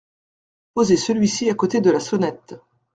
Posez 0.73 0.97
celui-ci 0.97 1.47
à 1.51 1.53
côté 1.53 1.79
de 1.79 1.91
la 1.91 1.99
sonnette. 1.99 2.55